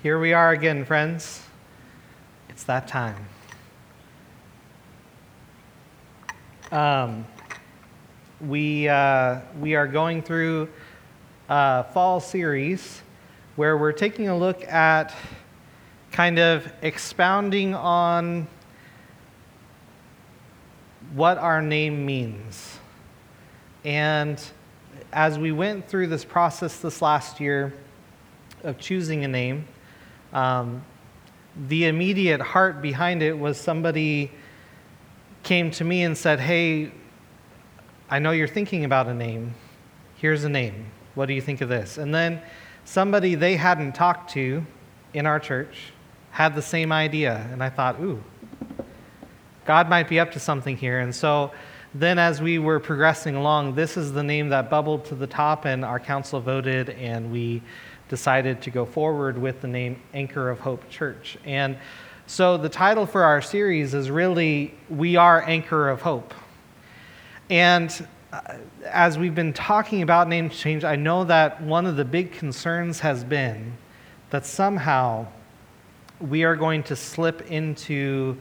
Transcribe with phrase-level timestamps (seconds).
[0.00, 1.42] Here we are again, friends.
[2.48, 3.16] It's that time.
[6.70, 7.26] Um,
[8.40, 10.68] we, uh, we are going through
[11.48, 13.02] a fall series
[13.56, 15.12] where we're taking a look at
[16.12, 18.46] kind of expounding on
[21.12, 22.78] what our name means.
[23.84, 24.40] And
[25.12, 27.74] as we went through this process this last year
[28.62, 29.66] of choosing a name,
[30.32, 30.84] um,
[31.68, 34.30] the immediate heart behind it was somebody
[35.42, 36.92] came to me and said, Hey,
[38.10, 39.54] I know you're thinking about a name.
[40.16, 40.86] Here's a name.
[41.14, 41.98] What do you think of this?
[41.98, 42.40] And then
[42.84, 44.64] somebody they hadn't talked to
[45.14, 45.92] in our church
[46.30, 47.48] had the same idea.
[47.52, 48.22] And I thought, Ooh,
[49.64, 51.00] God might be up to something here.
[51.00, 51.52] And so
[51.94, 55.64] then, as we were progressing along, this is the name that bubbled to the top,
[55.64, 57.62] and our council voted, and we
[58.08, 61.38] decided to go forward with the name Anchor of Hope Church.
[61.44, 61.76] And
[62.26, 66.34] so the title for our series is really We Are Anchor of Hope.
[67.50, 72.04] And uh, as we've been talking about name change, I know that one of the
[72.04, 73.72] big concerns has been
[74.30, 75.26] that somehow
[76.20, 78.36] we are going to slip into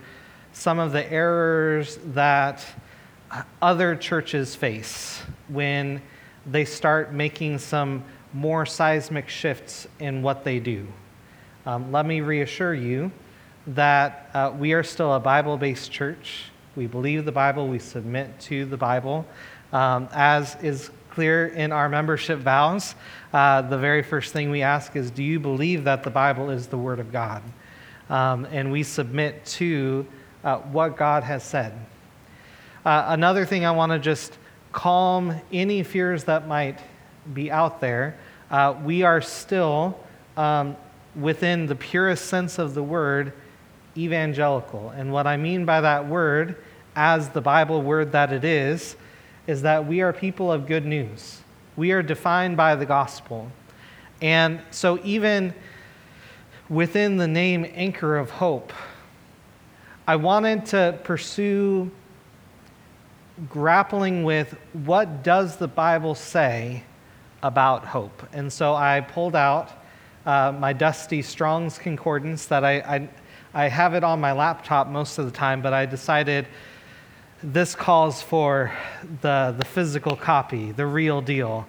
[0.51, 2.65] some of the errors that
[3.61, 6.01] other churches face when
[6.45, 8.03] they start making some
[8.37, 10.85] more seismic shifts in what they do.
[11.65, 13.11] Um, let me reassure you
[13.65, 16.43] that uh, we are still a Bible based church.
[16.75, 19.25] We believe the Bible, we submit to the Bible.
[19.73, 22.93] Um, as is clear in our membership vows,
[23.33, 26.67] uh, the very first thing we ask is Do you believe that the Bible is
[26.67, 27.41] the Word of God?
[28.07, 30.05] Um, and we submit to
[30.43, 31.73] uh, what God has said.
[32.85, 34.37] Uh, another thing I want to just
[34.71, 36.79] calm any fears that might
[37.33, 38.17] be out there,
[38.49, 39.97] uh, we are still,
[40.35, 40.77] um,
[41.15, 43.33] within the purest sense of the word,
[43.97, 44.89] evangelical.
[44.91, 46.55] And what I mean by that word,
[46.95, 48.95] as the Bible word that it is,
[49.47, 51.41] is that we are people of good news.
[51.75, 53.51] We are defined by the gospel.
[54.21, 55.53] And so, even
[56.69, 58.73] within the name Anchor of Hope,
[60.07, 61.91] I wanted to pursue
[63.49, 66.83] grappling with what does the Bible say
[67.43, 68.23] about hope.
[68.33, 69.71] And so I pulled out
[70.25, 73.09] uh, my dusty Strong's Concordance that I, I,
[73.53, 76.47] I have it on my laptop most of the time, but I decided
[77.43, 78.71] this calls for
[79.21, 81.67] the, the physical copy, the real deal.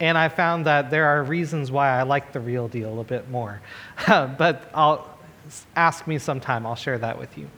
[0.00, 3.28] And I found that there are reasons why I like the real deal a bit
[3.28, 3.60] more.
[4.08, 5.18] but I'll
[5.76, 7.48] ask me sometime, I'll share that with you.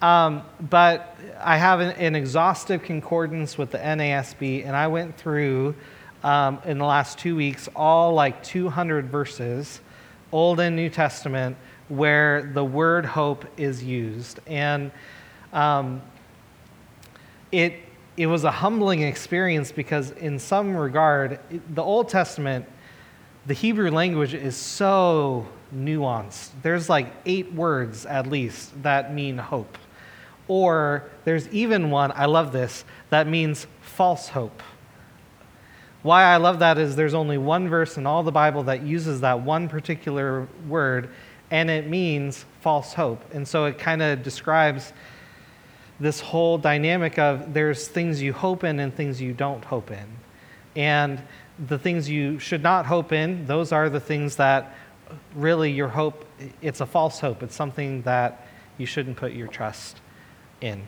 [0.00, 5.76] Um, but I have an, an, exhaustive concordance with the NASB, and I went through
[6.22, 9.80] um, in the last two weeks all like 200 verses,
[10.30, 11.56] Old and New Testament,
[11.88, 14.40] where the word hope is used.
[14.46, 14.90] And
[15.52, 16.00] um,
[17.50, 17.74] it,
[18.16, 21.38] it was a humbling experience because, in some regard,
[21.74, 22.66] the Old Testament,
[23.46, 26.50] the Hebrew language is so nuanced.
[26.62, 29.78] There's like eight words at least that mean hope.
[30.48, 34.62] Or there's even one, I love this, that means false hope.
[36.02, 39.20] Why I love that is there's only one verse in all the Bible that uses
[39.20, 41.10] that one particular word,
[41.50, 43.22] and it means false hope.
[43.32, 44.92] And so it kind of describes
[46.00, 50.06] this whole dynamic of there's things you hope in and things you don't hope in.
[50.74, 51.22] And
[51.68, 54.74] the things you should not hope in, those are the things that
[55.36, 56.24] really your hope,
[56.60, 57.42] it's a false hope.
[57.42, 58.48] It's something that
[58.78, 60.00] you shouldn't put your trust
[60.60, 60.82] in.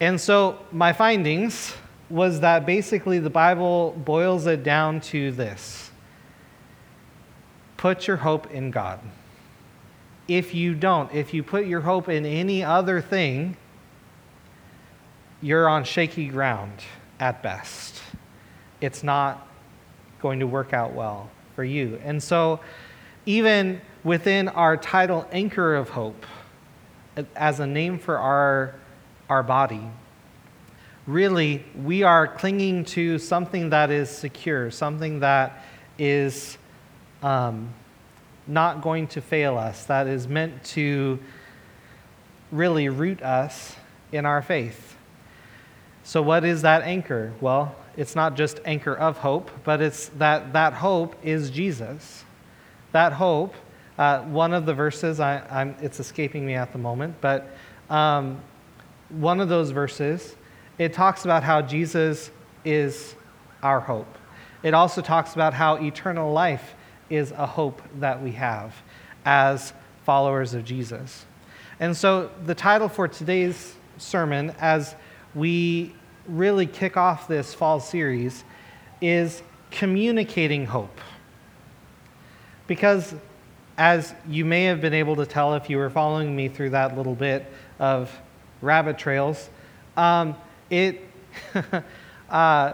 [0.00, 1.74] And so my findings
[2.08, 5.90] was that basically the Bible boils it down to this
[7.76, 8.98] put your hope in God.
[10.28, 13.56] If you don't, if you put your hope in any other thing,
[15.40, 16.72] you're on shaky ground
[17.20, 18.00] at best.
[18.80, 19.46] It's not
[20.20, 22.00] going to work out well for you.
[22.02, 22.60] And so,
[23.24, 26.26] even within our title, Anchor of Hope,
[27.34, 28.74] as a name for our,
[29.28, 29.82] our body,
[31.06, 35.64] really, we are clinging to something that is secure, something that
[35.98, 36.58] is
[37.22, 37.72] um,
[38.46, 41.18] not going to fail us, that is meant to
[42.50, 43.76] really root us
[44.12, 44.96] in our faith.
[46.02, 47.32] So, what is that anchor?
[47.40, 52.24] Well, it's not just anchor of hope, but it's that that hope is Jesus.
[52.92, 53.54] That hope,
[53.98, 57.50] uh, one of the verses, I, am it's escaping me at the moment, but
[57.90, 58.40] um,
[59.08, 60.36] one of those verses
[60.78, 62.30] it talks about how Jesus
[62.64, 63.14] is
[63.62, 64.18] our hope.
[64.62, 66.74] It also talks about how eternal life
[67.08, 68.74] is a hope that we have
[69.24, 69.72] as
[70.04, 71.24] followers of Jesus.
[71.78, 74.94] And so, the title for today's sermon, as
[75.34, 75.94] we
[76.26, 78.44] really kick off this fall series,
[79.00, 81.00] is Communicating Hope.
[82.66, 83.14] Because,
[83.76, 86.96] as you may have been able to tell if you were following me through that
[86.96, 88.10] little bit of
[88.62, 89.50] rabbit trails,
[89.96, 90.34] um,
[90.70, 91.02] it
[92.30, 92.72] uh,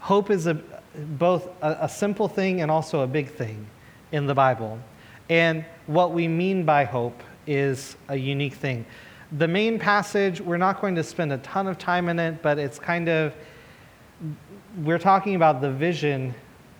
[0.00, 0.54] hope is a,
[0.94, 3.66] both a, a simple thing and also a big thing
[4.12, 4.78] in the Bible.
[5.28, 8.84] And what we mean by hope is a unique thing.
[9.32, 12.58] The main passage, we're not going to spend a ton of time in it, but
[12.58, 13.34] it's kind of,
[14.82, 16.34] we're talking about the vision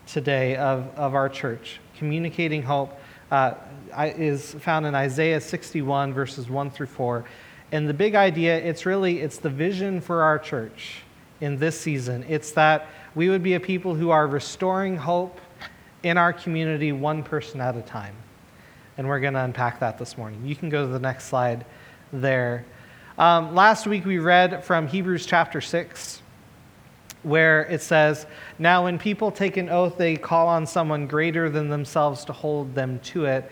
[0.07, 1.81] today of, of our church.
[1.97, 2.99] Communicating hope
[3.31, 3.55] uh,
[3.97, 7.25] is found in Isaiah 61, verses 1 through 4.
[7.75, 11.03] And the big idea, it's really, it's the vision for our church
[11.41, 12.25] in this season.
[12.29, 12.87] It's that
[13.17, 15.41] we would be a people who are restoring hope
[16.05, 18.15] in our community one person at a time.
[18.97, 20.47] And we're going to unpack that this morning.
[20.47, 21.67] You can go to the next slide
[22.13, 22.65] there.
[23.19, 26.23] Um, last week we read from Hebrews chapter 6,
[27.25, 28.25] where it says,
[28.57, 32.77] Now when people take an oath, they call on someone greater than themselves to hold
[32.77, 33.51] them to it.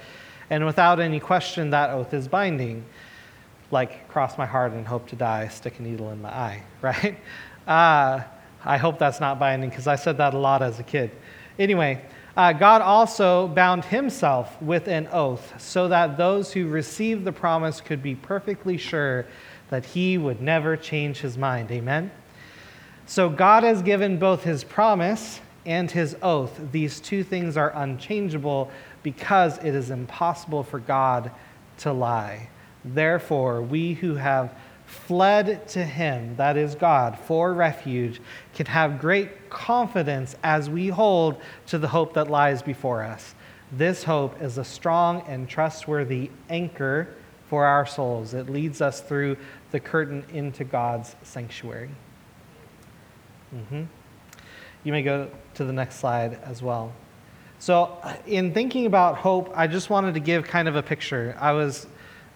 [0.49, 2.85] And without any question, that oath is binding.
[3.73, 7.19] Like, cross my heart and hope to die, stick a needle in my eye, right?
[7.67, 8.21] Uh,
[8.65, 11.11] I hope that's not binding because I said that a lot as a kid.
[11.59, 12.05] Anyway,
[12.37, 17.81] uh, God also bound himself with an oath so that those who received the promise
[17.81, 19.27] could be perfectly sure
[19.69, 21.71] that he would never change his mind.
[21.71, 22.11] Amen?
[23.07, 26.59] So God has given both his promise and his oath.
[26.73, 28.71] These two things are unchangeable
[29.03, 31.31] because it is impossible for God
[31.79, 32.49] to lie.
[32.85, 34.55] Therefore, we who have
[34.87, 38.21] fled to him, that is God, for refuge,
[38.55, 43.35] can have great confidence as we hold to the hope that lies before us.
[43.71, 47.09] This hope is a strong and trustworthy anchor
[47.49, 48.35] for our souls.
[48.35, 49.37] It leads us through
[49.71, 51.91] the curtain into God's sanctuary.
[53.55, 53.85] Mm-hmm.
[54.85, 56.93] You may go to the next slide as well.
[57.59, 57.97] So,
[58.27, 61.37] in thinking about hope, I just wanted to give kind of a picture.
[61.41, 61.87] I was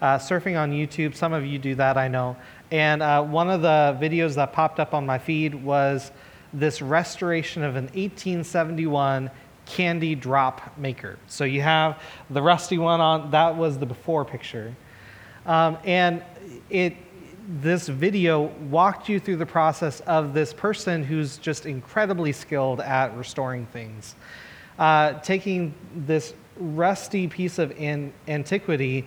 [0.01, 1.15] uh, surfing on YouTube.
[1.15, 2.37] Some of you do that, I know.
[2.71, 6.11] And uh, one of the videos that popped up on my feed was
[6.53, 9.31] this restoration of an 1871
[9.65, 11.17] candy drop maker.
[11.27, 14.75] So you have the rusty one on, that was the before picture.
[15.45, 16.23] Um, and
[16.69, 16.95] it,
[17.61, 23.15] this video walked you through the process of this person who's just incredibly skilled at
[23.15, 24.15] restoring things.
[24.77, 29.05] Uh, taking this rusty piece of an- antiquity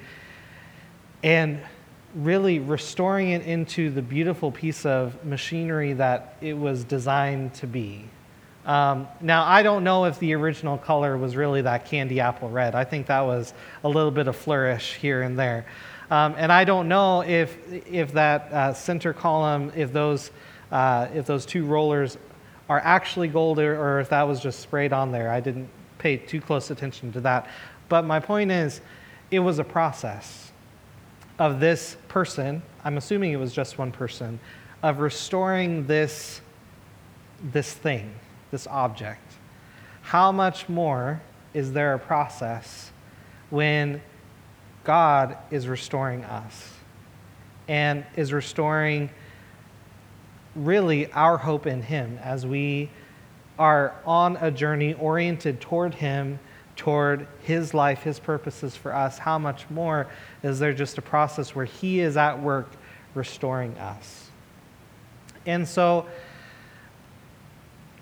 [1.22, 1.60] and
[2.14, 8.04] really restoring it into the beautiful piece of machinery that it was designed to be.
[8.66, 12.74] Um, now, I don't know if the original color was really that candy apple red.
[12.74, 15.66] I think that was a little bit of flourish here and there.
[16.10, 17.56] Um, and I don't know if,
[17.86, 20.30] if that uh, center column, if those,
[20.72, 22.18] uh, if those two rollers
[22.68, 25.30] are actually gold or, or if that was just sprayed on there.
[25.30, 25.68] I didn't
[25.98, 27.48] pay too close attention to that.
[27.88, 28.80] But my point is,
[29.30, 30.49] it was a process
[31.40, 34.38] of this person, I'm assuming it was just one person,
[34.82, 36.42] of restoring this,
[37.42, 38.14] this thing,
[38.50, 39.32] this object.
[40.02, 41.22] How much more
[41.54, 42.92] is there a process
[43.48, 44.02] when
[44.84, 46.74] God is restoring us
[47.68, 49.08] and is restoring
[50.54, 52.90] really our hope in Him as we
[53.58, 56.38] are on a journey oriented toward Him
[56.80, 60.06] toward His life, His purposes for us, how much more
[60.42, 62.70] is there just a process where He is at work
[63.14, 64.30] restoring us?
[65.44, 66.06] And so,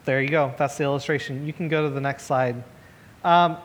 [0.05, 0.55] there you go.
[0.57, 1.45] That's the illustration.
[1.45, 2.63] You can go to the next slide.
[3.25, 3.57] Um,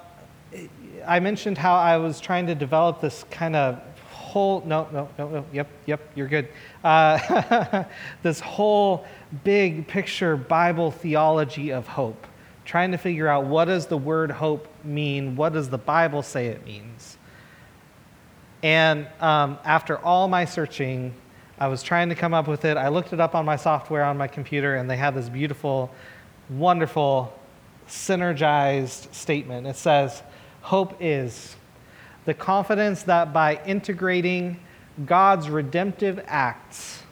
[1.06, 3.80] I mentioned how I was trying to develop this kind of
[4.10, 6.48] whole, no, no, no, no, yep, yep, you're good.
[6.84, 7.84] Uh,
[8.24, 9.06] this whole
[9.44, 12.26] big picture Bible theology of hope
[12.66, 15.36] trying to figure out what does the word hope mean?
[15.36, 17.18] What does the Bible say it means?
[18.62, 21.14] And um, after all my searching,
[21.60, 22.78] I was trying to come up with it.
[22.78, 25.92] I looked it up on my software on my computer, and they had this beautiful,
[26.50, 27.38] wonderful,
[27.88, 29.68] synergized statement.
[29.68, 30.24] It says,
[30.62, 31.56] Hope is
[32.26, 34.60] the confidence that by integrating
[35.06, 37.04] God's redemptive acts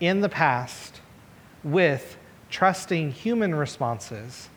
[0.00, 1.00] in the past
[1.64, 2.16] with
[2.50, 4.48] trusting human responses,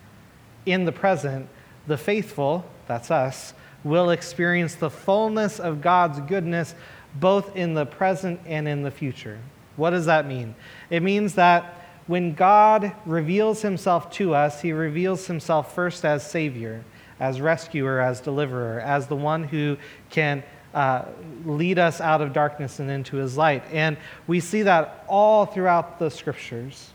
[0.66, 1.48] in the present,
[1.88, 3.54] the faithful, that's us,
[3.84, 6.76] will experience the fullness of God's goodness
[7.16, 9.40] both in the present and in the future.
[9.76, 10.56] What does that mean?
[10.90, 16.84] It means that when God reveals himself to us, he reveals himself first as Savior,
[17.20, 19.78] as rescuer, as deliverer, as the one who
[20.10, 21.06] can uh,
[21.46, 23.64] lead us out of darkness and into his light.
[23.72, 26.92] And we see that all throughout the scriptures.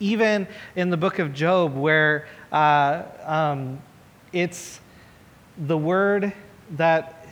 [0.00, 3.80] Even in the book of Job, where uh, um,
[4.32, 4.80] it's
[5.56, 6.32] the word
[6.72, 7.26] that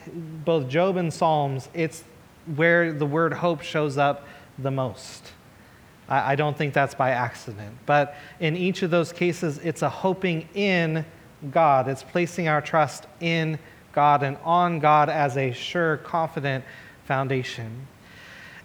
[0.44, 2.04] both Job and Psalms, it's
[2.54, 4.26] where the word hope shows up
[4.58, 5.32] the most.
[6.08, 7.76] I, I don't think that's by accident.
[7.86, 11.04] But in each of those cases, it's a hoping in
[11.50, 11.88] God.
[11.88, 13.58] It's placing our trust in
[13.92, 16.64] God and on God as a sure, confident
[17.04, 17.86] foundation.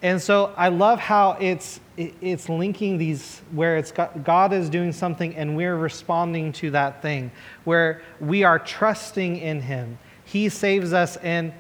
[0.01, 5.36] And so I love how it's, it's linking these where it's God is doing something
[5.36, 7.31] and we're responding to that thing,
[7.65, 10.00] where we are trusting in Him.
[10.25, 11.53] He saves us and,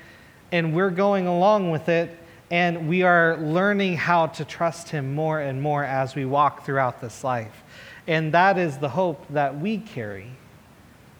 [0.51, 2.17] and we're going along with it,
[2.49, 6.99] and we are learning how to trust Him more and more as we walk throughout
[6.99, 7.63] this life.
[8.07, 10.31] And that is the hope that we carry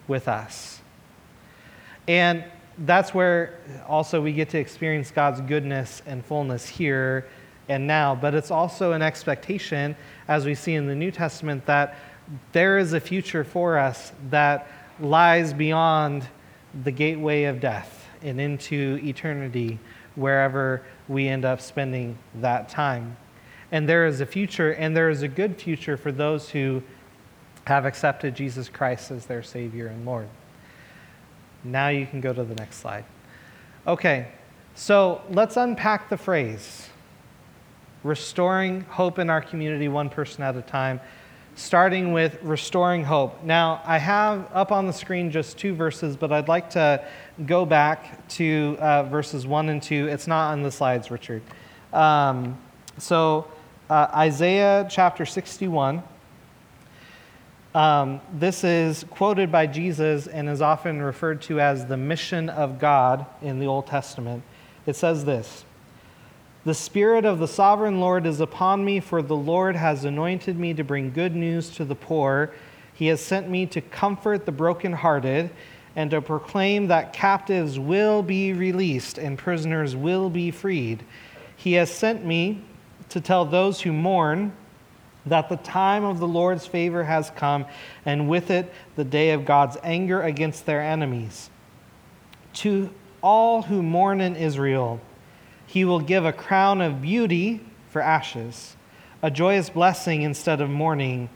[0.08, 0.80] with us.
[2.08, 2.44] And
[2.78, 7.26] that's where also we get to experience God's goodness and fullness here
[7.68, 8.14] and now.
[8.14, 9.96] But it's also an expectation,
[10.28, 11.96] as we see in the New Testament, that
[12.52, 14.68] there is a future for us that
[15.00, 16.26] lies beyond
[16.84, 19.78] the gateway of death and into eternity,
[20.14, 23.16] wherever we end up spending that time.
[23.70, 26.82] And there is a future, and there is a good future for those who
[27.66, 30.28] have accepted Jesus Christ as their Savior and Lord.
[31.64, 33.04] Now you can go to the next slide.
[33.86, 34.28] Okay,
[34.74, 36.88] so let's unpack the phrase
[38.04, 41.00] restoring hope in our community, one person at a time,
[41.54, 43.42] starting with restoring hope.
[43.44, 47.04] Now, I have up on the screen just two verses, but I'd like to
[47.46, 50.08] go back to uh, verses one and two.
[50.08, 51.42] It's not on the slides, Richard.
[51.92, 52.58] Um,
[52.98, 53.46] so,
[53.90, 56.02] uh, Isaiah chapter 61.
[57.74, 62.78] Um, this is quoted by Jesus and is often referred to as the mission of
[62.78, 64.42] God in the Old Testament.
[64.84, 65.64] It says this
[66.64, 70.74] The Spirit of the sovereign Lord is upon me, for the Lord has anointed me
[70.74, 72.52] to bring good news to the poor.
[72.92, 75.50] He has sent me to comfort the brokenhearted
[75.96, 81.02] and to proclaim that captives will be released and prisoners will be freed.
[81.56, 82.62] He has sent me
[83.08, 84.52] to tell those who mourn
[85.26, 87.66] that the time of the Lord's favor has come,
[88.04, 91.50] and with it the day of God's anger against their enemies.
[92.54, 92.90] To
[93.22, 95.00] all who mourn in Israel,
[95.66, 97.60] he will give a crown of beauty
[97.90, 98.76] for ashes,
[99.22, 101.28] a joyous blessing instead of mourning,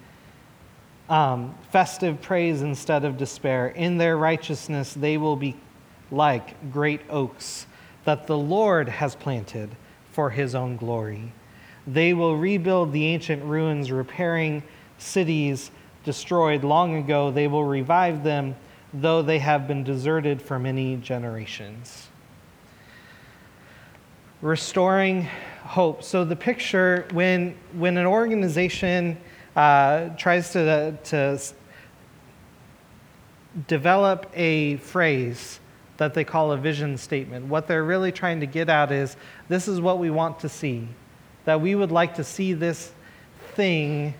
[1.09, 3.69] um, festive praise instead of despair.
[3.69, 5.57] In their righteousness, they will be
[6.11, 7.67] like great oaks
[8.05, 9.71] that the Lord has planted
[10.13, 11.33] for his own glory.
[11.87, 14.63] They will rebuild the ancient ruins, repairing
[14.99, 15.71] cities
[16.05, 17.31] destroyed long ago.
[17.31, 18.57] They will revive them,
[18.93, 22.09] though they have been deserted for many generations.
[24.43, 25.29] Restoring
[25.65, 26.03] hope.
[26.03, 29.17] So, the picture when, when an organization
[29.55, 31.41] uh, tries to, to
[33.69, 35.61] develop a phrase
[35.97, 39.17] that they call a vision statement, what they're really trying to get at is
[39.49, 40.89] this is what we want to see
[41.47, 42.93] that we would like to see this
[43.55, 44.15] thing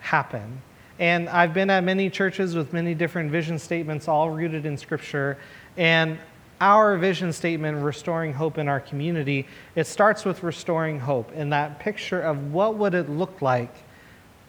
[0.00, 0.62] happen.
[0.98, 5.38] And I've been at many churches with many different vision statements, all rooted in Scripture.
[5.76, 6.18] And
[6.60, 11.78] our vision statement, restoring hope in our community, it starts with restoring hope and that
[11.78, 13.74] picture of what would it look like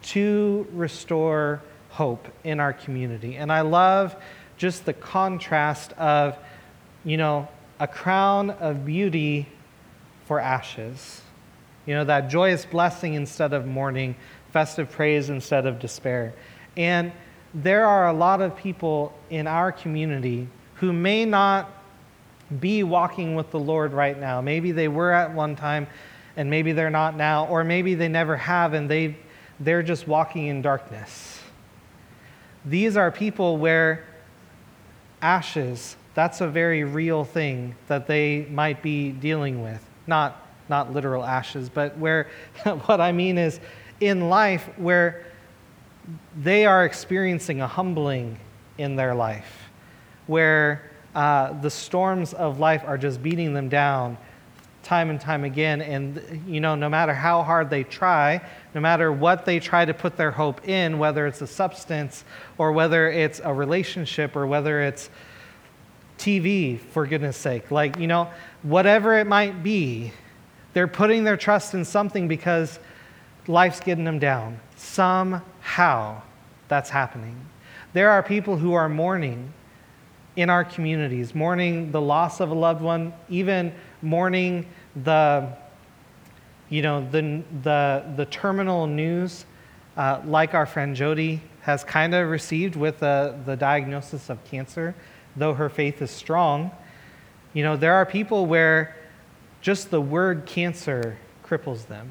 [0.01, 3.37] to restore hope in our community.
[3.37, 4.15] And I love
[4.57, 6.37] just the contrast of,
[7.05, 7.47] you know,
[7.79, 9.47] a crown of beauty
[10.25, 11.21] for ashes.
[11.85, 14.15] You know, that joyous blessing instead of mourning,
[14.51, 16.33] festive praise instead of despair.
[16.77, 17.11] And
[17.53, 21.69] there are a lot of people in our community who may not
[22.59, 24.41] be walking with the Lord right now.
[24.41, 25.87] Maybe they were at one time
[26.37, 29.17] and maybe they're not now, or maybe they never have and they,
[29.59, 31.41] they're just walking in darkness.
[32.65, 34.05] These are people where
[35.21, 39.85] ashes, that's a very real thing that they might be dealing with.
[40.07, 40.40] Not
[40.71, 42.27] not literal ashes, but where
[42.85, 43.59] what I mean is
[43.99, 45.23] in life where
[46.35, 48.39] they are experiencing a humbling
[48.79, 49.69] in their life,
[50.25, 54.17] where uh, the storms of life are just beating them down
[54.83, 55.81] time and time again.
[55.81, 58.41] And, you know, no matter how hard they try,
[58.73, 62.23] no matter what they try to put their hope in, whether it's a substance
[62.57, 65.09] or whether it's a relationship or whether it's
[66.17, 68.29] TV, for goodness sake, like, you know,
[68.63, 70.11] whatever it might be,
[70.73, 72.79] they're putting their trust in something because
[73.47, 74.59] life's getting them down.
[74.77, 76.21] Somehow
[76.67, 77.35] that's happening.
[77.93, 79.53] There are people who are mourning
[80.35, 84.65] in our communities, mourning the loss of a loved one, even mourning
[85.03, 85.49] the,
[86.69, 89.45] you know, the, the, the terminal news,
[89.97, 94.95] uh, like our friend Jody has kind of received with uh, the diagnosis of cancer,
[95.35, 96.71] though her faith is strong.
[97.53, 98.95] You know, there are people where
[99.61, 102.09] just the word cancer cripples them.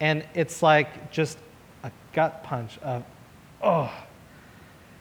[0.00, 1.38] And it's like just
[1.82, 3.04] a gut punch of,
[3.62, 3.92] oh,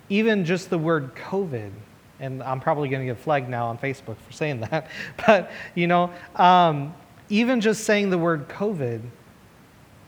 [0.09, 1.71] even just the word COVID,
[2.19, 4.89] and I'm probably going to get flagged now on Facebook for saying that,
[5.27, 6.95] but you know, um,
[7.29, 9.01] even just saying the word COVID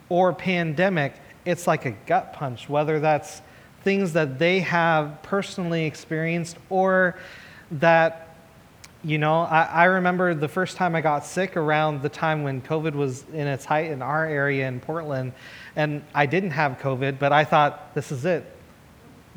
[0.08, 1.14] or pandemic,
[1.46, 3.42] it's like a gut punch, whether that's
[3.84, 7.18] things that they have personally experienced or
[7.72, 8.29] that
[9.04, 12.62] you know, I, I, remember the first time I got sick around the time when
[12.62, 15.32] COVID was in its height in our area in Portland,
[15.76, 18.46] and I didn't have COVID, but I thought, this is it.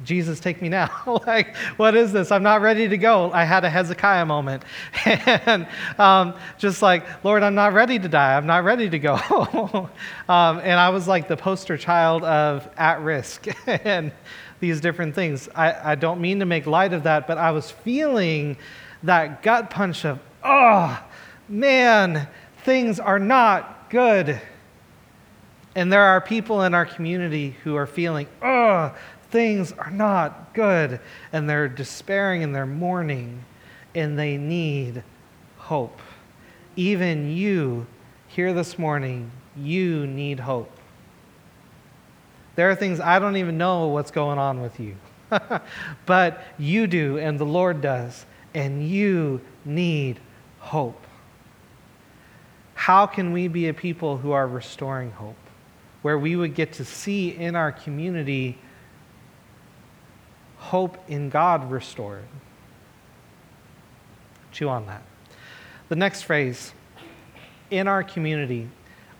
[0.04, 0.90] Jesus, take me now.
[1.26, 2.32] like, what is this?
[2.32, 3.30] I'm not ready to go.
[3.30, 4.64] I had a Hezekiah moment.
[5.04, 8.36] and um, just like, Lord, I'm not ready to die.
[8.36, 9.14] I'm not ready to go.
[10.28, 14.10] um, and I was like the poster child of at risk and
[14.58, 15.48] these different things.
[15.54, 18.56] I, I don't mean to make light of that, but I was feeling
[19.02, 21.02] that gut punch of, oh,
[21.48, 22.28] man,
[22.64, 24.40] things are not good.
[25.74, 28.94] And there are people in our community who are feeling, oh,
[29.30, 31.00] things are not good.
[31.32, 33.44] And they're despairing and they're mourning
[33.94, 35.02] and they need
[35.56, 36.00] hope.
[36.76, 37.86] Even you
[38.28, 40.70] here this morning, you need hope.
[42.54, 44.96] There are things I don't even know what's going on with you,
[46.06, 50.20] but you do, and the Lord does and you need
[50.58, 51.06] hope.
[52.74, 55.36] How can we be a people who are restoring hope?
[56.02, 58.58] Where we would get to see in our community
[60.56, 62.26] hope in God restored.
[64.50, 65.02] Chew on that.
[65.88, 66.72] The next phrase,
[67.70, 68.68] in our community.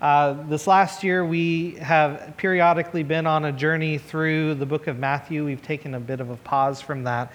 [0.01, 4.99] Uh, this last year, we have periodically been on a journey through the book of
[4.99, 5.45] Matthew.
[5.45, 7.33] We've taken a bit of a pause from that.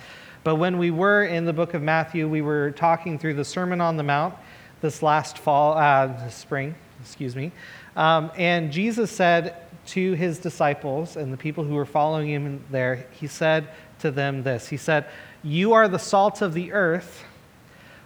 [0.47, 3.81] But when we were in the book of Matthew, we were talking through the Sermon
[3.81, 4.33] on the Mount
[4.79, 7.51] this last fall, uh, spring, excuse me.
[7.97, 9.57] Um, and Jesus said
[9.87, 13.67] to his disciples and the people who were following him there, he said
[13.99, 15.07] to them this He said,
[15.43, 17.25] You are the salt of the earth,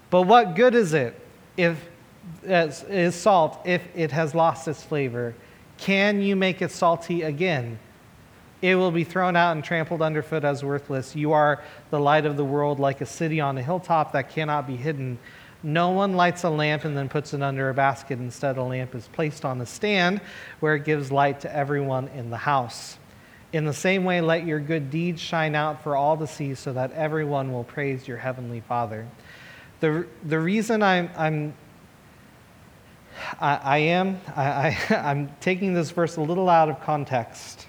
[0.10, 1.14] but what good is it
[1.58, 1.90] if
[2.44, 5.36] is salt if it has lost its flavor?
[5.78, 7.78] Can you make it salty again?
[8.62, 11.16] It will be thrown out and trampled underfoot as worthless.
[11.16, 14.68] You are the light of the world, like a city on a hilltop that cannot
[14.68, 15.18] be hidden.
[15.64, 18.20] No one lights a lamp and then puts it under a basket.
[18.20, 20.22] Instead, a lamp is placed on a stand
[20.60, 22.98] where it gives light to everyone in the house.
[23.52, 26.72] In the same way, let your good deeds shine out for all to see so
[26.74, 29.08] that everyone will praise your heavenly Father.
[29.82, 31.54] The, the reason I'm, I'm
[33.40, 37.68] I, I am I, I, I'm taking this verse a little out of context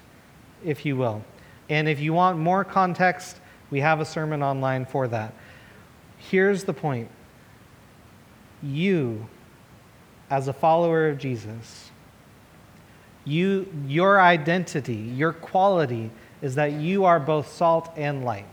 [0.64, 1.24] if you will.
[1.68, 3.38] And if you want more context,
[3.70, 5.34] we have a sermon online for that.
[6.18, 7.08] Here's the point
[8.62, 9.26] you,
[10.30, 11.90] as a follower of Jesus,
[13.24, 18.46] you, your identity, your quality is that you are both salt and light.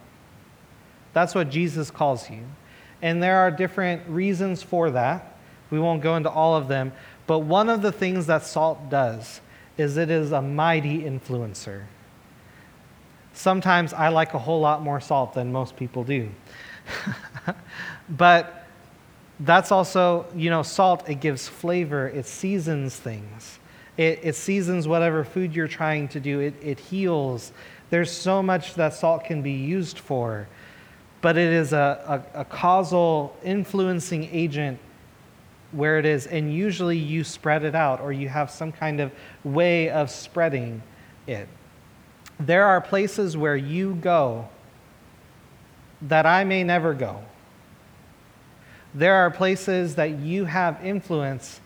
[1.14, 2.44] That's what Jesus calls you.
[3.02, 5.38] And there are different reasons for that.
[5.70, 6.92] We won't go into all of them.
[7.28, 9.42] But one of the things that salt does
[9.78, 11.84] is it is a mighty influencer.
[13.40, 16.30] Sometimes I like a whole lot more salt than most people do.
[18.10, 18.66] but
[19.40, 23.60] that's also, you know, salt, it gives flavor, it seasons things.
[23.96, 27.54] It, it seasons whatever food you're trying to do, it, it heals.
[27.92, 30.50] There's so much that salt can be used for,
[31.22, 34.80] but it is a, a, a causal influencing agent
[35.72, 39.14] where it is, and usually you spread it out or you have some kind of
[39.46, 40.84] way of spreading
[41.26, 41.48] it.
[42.40, 44.48] There are places where you go
[46.02, 47.22] that I may never go.
[48.94, 51.60] There are places that you have influence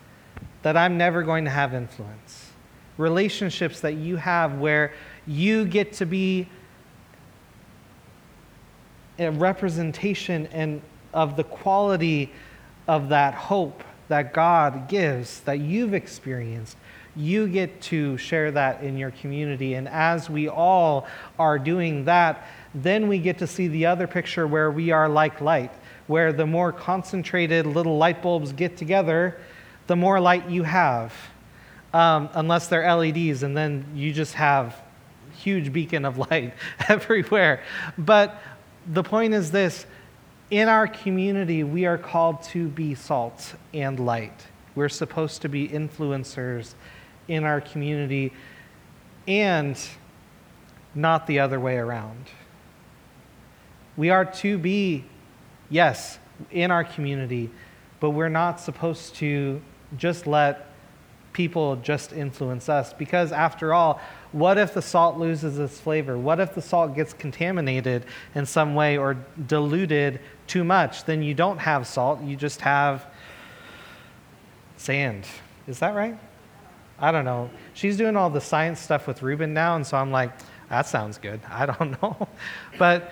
[0.64, 2.52] that I'm never going to have influence.
[2.98, 4.94] Relationships that you have where
[5.28, 6.48] you get to be
[9.20, 10.82] a representation and
[11.14, 12.32] of the quality
[12.88, 16.78] of that hope that God gives that you've experienced
[17.15, 19.76] you get to share that in your community.
[19.76, 24.47] And as we all are doing that, then we get to see the other picture
[24.47, 25.71] where we are like light,
[26.08, 29.39] where the more concentrated little light bulbs get together,
[29.88, 31.13] the more light you have.
[31.93, 34.82] Um, unless they're LEDs, and then you just have
[35.38, 36.56] huge beacon of light
[36.89, 37.62] everywhere.
[37.99, 38.41] But
[38.88, 39.86] the point is this
[40.49, 44.47] in our community, we are called to be salt and light.
[44.76, 46.73] We're supposed to be influencers
[47.28, 48.34] in our community
[49.28, 49.80] and
[50.96, 52.28] not the other way around.
[53.96, 55.06] We are to be,
[55.70, 56.20] yes,
[56.52, 57.50] in our community,
[58.00, 59.62] but we're not supposed to
[59.98, 60.68] just let
[61.32, 62.94] people just influence us.
[62.94, 64.00] Because after all,
[64.32, 66.18] what if the salt loses its flavor?
[66.18, 68.06] What if the salt gets contaminated
[68.36, 71.06] in some way or diluted too much?
[71.06, 73.06] Then you don't have salt, you just have
[74.78, 75.26] sand.
[75.68, 76.18] Is that right?
[77.04, 77.50] I don't know.
[77.74, 80.32] She's doing all the science stuff with Ruben now, and so I'm like,
[80.70, 81.42] that sounds good.
[81.50, 82.30] I don't know.
[82.80, 83.12] but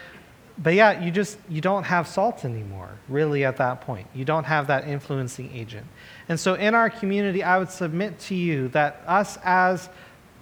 [0.57, 4.07] but yeah, you just you don't have salt anymore, really at that point.
[4.15, 5.85] You don't have that influencing agent.
[6.29, 9.89] And so in our community, I would submit to you that us as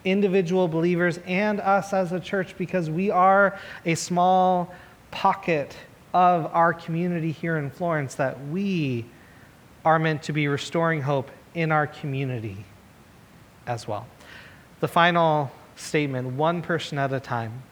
[0.05, 4.71] individual believers and us as a church, because we are a small
[5.09, 5.75] pocket
[6.13, 9.05] of our community here in Florence, that we
[9.83, 12.63] are meant to be restoring hope in our community
[13.69, 14.07] as well.
[14.79, 17.63] The final statement one person at a time.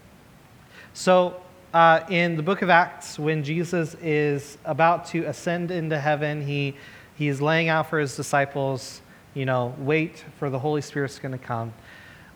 [0.93, 1.41] So,
[1.73, 6.75] uh, in the book of Acts, when Jesus is about to ascend into heaven, he,
[7.17, 9.01] he is laying out for his disciples,
[9.33, 11.73] you know, wait for the Holy Spirit's going to come.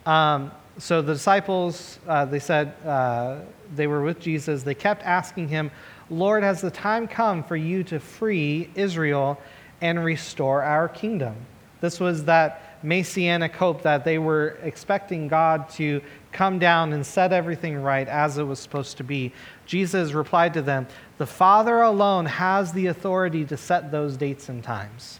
[0.06, 3.40] Um, so the disciples, uh, they said uh,
[3.76, 4.64] they were with Jesus.
[4.64, 5.72] They kept asking him,
[6.10, 9.40] Lord, has the time come for you to free Israel
[9.80, 11.36] and restore our kingdom?
[11.80, 17.34] This was that messianic hope that they were expecting God to come down and set
[17.34, 19.32] everything right as it was supposed to be.
[19.66, 24.64] Jesus replied to them, The Father alone has the authority to set those dates and
[24.64, 25.20] times,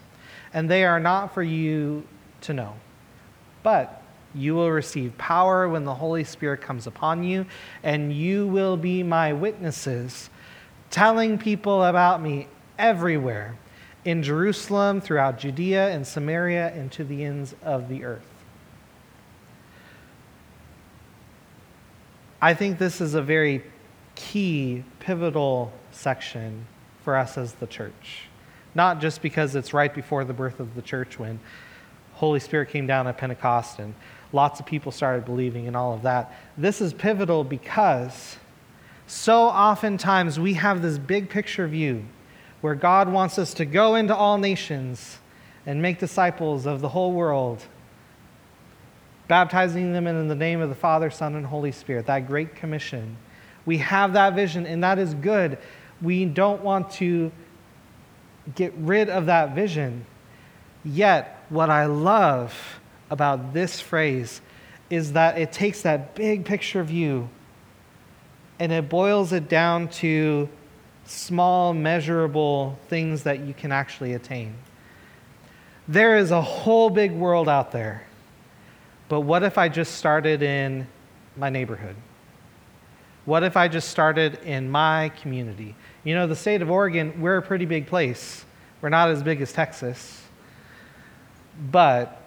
[0.52, 2.04] and they are not for you
[2.42, 2.74] to know.
[3.62, 4.02] But
[4.34, 7.46] you will receive power when the Holy Spirit comes upon you,
[7.82, 10.30] and you will be my witnesses,
[10.90, 12.48] telling people about me
[12.78, 13.56] everywhere
[14.04, 18.26] in Jerusalem, throughout Judea and Samaria, and to the ends of the earth.
[22.40, 23.62] I think this is a very
[24.16, 26.66] key, pivotal section
[27.04, 28.28] for us as the church.
[28.74, 31.38] Not just because it's right before the birth of the church when
[32.14, 33.94] Holy Spirit came down at Pentecost and
[34.32, 36.34] lots of people started believing and all of that.
[36.56, 38.36] This is pivotal because
[39.06, 42.04] so oftentimes we have this big picture view
[42.62, 45.18] where God wants us to go into all nations
[45.66, 47.62] and make disciples of the whole world,
[49.28, 53.16] baptizing them in the name of the Father, Son, and Holy Spirit, that great commission.
[53.66, 55.58] We have that vision, and that is good.
[56.00, 57.30] We don't want to
[58.54, 60.06] get rid of that vision.
[60.84, 64.40] Yet, what I love about this phrase
[64.88, 67.28] is that it takes that big picture view
[68.58, 70.48] and it boils it down to
[71.04, 74.54] small, measurable things that you can actually attain.
[75.88, 78.06] There is a whole big world out there.
[79.08, 80.86] But what if I just started in
[81.36, 81.96] my neighborhood?
[83.24, 85.74] What if I just started in my community?
[86.02, 88.44] You know, the state of Oregon, we're a pretty big place.
[88.80, 90.22] We're not as big as Texas,
[91.70, 92.22] but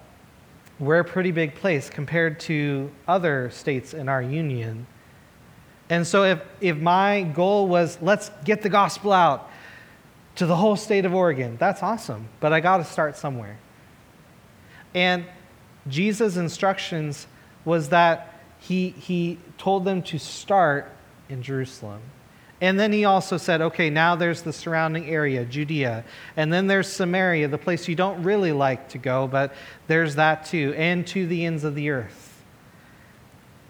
[0.80, 4.88] we're a pretty big place compared to other states in our union.
[5.90, 9.50] And so, if, if my goal was, let's get the gospel out
[10.36, 13.58] to the whole state of Oregon, that's awesome, but I got to start somewhere.
[14.94, 15.26] And
[15.88, 17.28] Jesus' instructions
[17.66, 20.92] was that he, he told them to start
[21.30, 22.02] in Jerusalem.
[22.62, 26.06] And then he also said, okay, now there's the surrounding area, Judea.
[26.38, 29.54] And then there's Samaria, the place you don't really like to go, but
[29.88, 32.25] there's that too, and to the ends of the earth.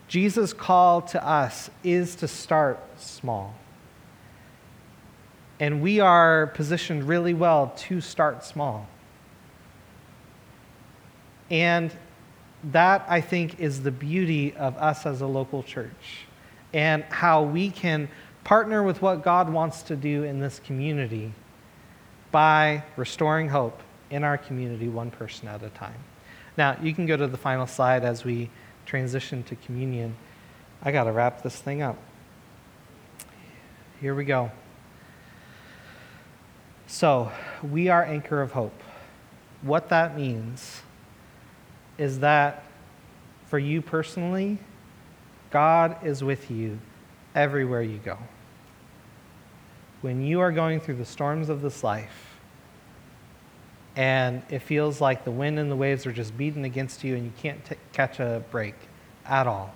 [0.08, 3.56] Jesus' call to us is to start small.
[5.60, 8.88] And we are positioned really well to start small.
[11.50, 11.92] And
[12.72, 16.26] that, I think, is the beauty of us as a local church
[16.74, 18.10] and how we can
[18.44, 21.34] partner with what God wants to do in this community
[22.32, 26.04] by restoring hope in our community one person at a time.
[26.58, 28.50] Now, you can go to the final slide as we
[28.86, 30.16] transition to communion.
[30.82, 31.98] I got to wrap this thing up.
[34.00, 34.52] Here we go.
[36.88, 37.32] So,
[37.64, 38.80] we are anchor of hope.
[39.62, 40.82] What that means
[41.98, 42.64] is that
[43.48, 44.60] for you personally,
[45.50, 46.80] God is with you
[47.34, 48.18] everywhere you go.
[50.02, 52.35] When you are going through the storms of this life,
[53.96, 57.24] and it feels like the wind and the waves are just beating against you and
[57.24, 58.76] you can't t- catch a break
[59.26, 59.74] at all.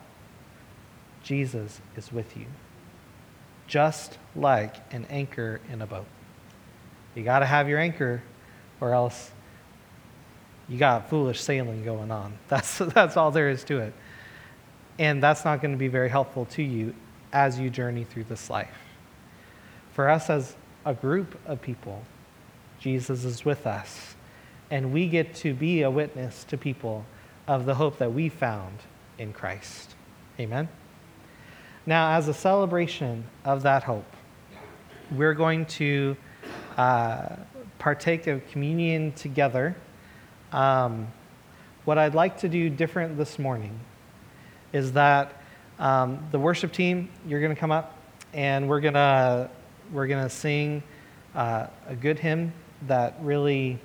[1.23, 2.45] Jesus is with you.
[3.67, 6.07] just like an anchor in a boat.
[7.15, 8.21] You got to have your anchor,
[8.81, 9.31] or else
[10.67, 12.33] you got foolish sailing going on.
[12.47, 13.93] That's, that's all there is to it.
[14.97, 16.93] And that's not going to be very helpful to you
[17.31, 18.75] as you journey through this life.
[19.93, 20.55] For us as
[20.85, 22.03] a group of people,
[22.79, 24.15] Jesus is with us,
[24.71, 27.05] and we get to be a witness to people
[27.47, 28.77] of the hope that we found
[29.17, 29.95] in Christ.
[30.39, 30.69] Amen?
[31.85, 34.05] Now, as a celebration of that hope,
[35.11, 36.15] we're going to
[36.77, 37.35] uh,
[37.79, 39.75] partake of communion together.
[40.51, 41.07] Um,
[41.85, 43.79] what I'd like to do different this morning
[44.71, 45.41] is that
[45.79, 47.97] um, the worship team, you're going to come up
[48.33, 49.49] and we're going to
[49.91, 50.83] we're going to sing
[51.33, 52.53] uh, a good hymn
[52.87, 53.79] that really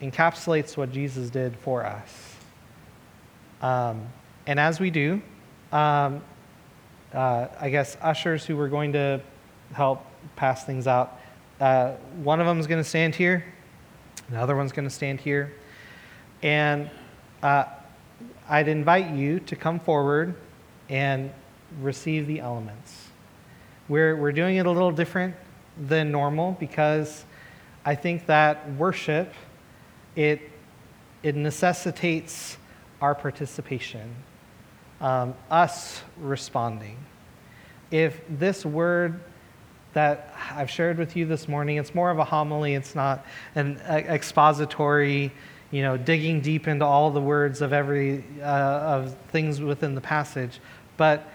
[0.00, 2.36] encapsulates what Jesus did for us.
[3.62, 4.06] Um,
[4.46, 5.20] and as we do,
[5.72, 6.22] um,
[7.12, 9.20] uh, I guess ushers who were going to
[9.72, 10.04] help
[10.36, 11.20] pass things out,
[11.60, 11.92] uh,
[12.22, 13.44] one of them is going to stand here,
[14.28, 15.52] another other one's going to stand here.
[16.42, 16.88] And
[17.42, 17.64] uh,
[18.48, 20.34] I'd invite you to come forward
[20.88, 21.30] and
[21.80, 23.08] receive the elements.
[23.88, 25.34] We're, we're doing it a little different
[25.78, 27.24] than normal because
[27.84, 29.32] I think that worship
[30.16, 30.50] it,
[31.22, 32.56] it necessitates
[33.00, 34.14] our participation,
[35.00, 36.98] um, us responding.
[37.90, 39.20] If this word
[39.92, 43.78] that I've shared with you this morning, it's more of a homily, it's not an
[43.86, 45.32] expository,
[45.70, 50.00] you know, digging deep into all the words of every uh, of things within the
[50.00, 50.60] passage,
[50.96, 51.26] but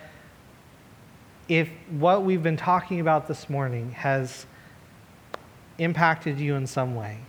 [1.47, 4.45] if what we've been talking about this morning has
[5.77, 7.19] impacted you in some way,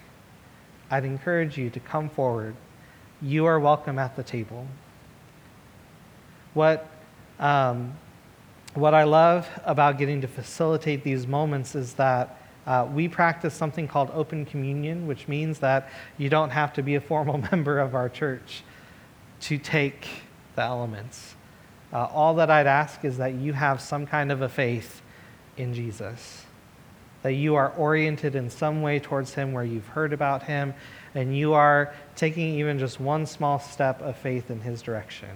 [0.91, 2.55] I'd encourage you to come forward.
[3.21, 4.67] You are welcome at the table.
[6.55, 6.89] What,
[7.39, 7.95] um,
[8.75, 13.87] what I love about getting to facilitate these moments is that uh, we practice something
[13.87, 17.95] called open communion, which means that you don't have to be a formal member of
[17.95, 18.63] our church
[19.41, 20.09] to take
[20.55, 21.36] the elements.
[21.97, 25.01] Uh, all that I'd ask is that you have some kind of a faith
[25.57, 26.45] in Jesus
[27.23, 30.75] that you are oriented in some way towards Him where you've heard about Him
[31.15, 35.31] and you are taking even just one small step of faith in His direction.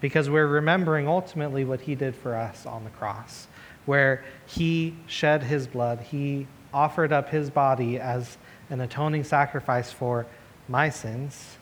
[0.00, 3.46] Because we're remembering ultimately what He did for us on the cross,
[3.84, 8.38] where He shed His blood, He offered up His body as
[8.70, 10.26] an atoning sacrifice for
[10.66, 11.58] my sins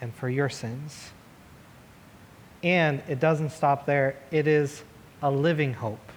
[0.00, 1.12] and for your sins.
[2.62, 4.82] And it doesn't stop there, it is
[5.22, 6.12] a living hope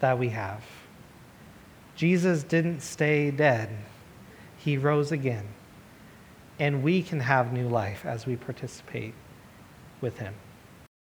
[0.00, 0.62] that we have.
[1.94, 3.70] Jesus didn't stay dead,
[4.58, 5.46] he rose again.
[6.58, 9.14] And we can have new life as we participate
[10.00, 10.34] with him.